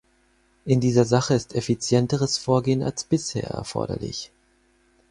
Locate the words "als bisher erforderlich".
2.81-4.31